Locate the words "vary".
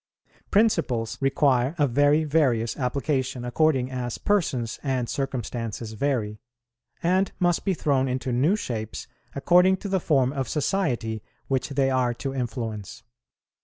5.93-6.39